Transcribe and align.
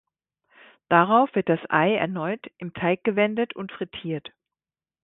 Darauf 0.89 1.35
wird 1.35 1.47
das 1.47 1.59
Ei 1.69 1.93
erneut 1.93 2.49
im 2.57 2.73
Teig 2.73 3.03
gewendet 3.03 3.55
und 3.55 3.71
frittiert. 3.71 4.31